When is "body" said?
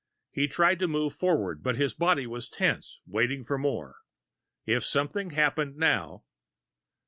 1.93-2.25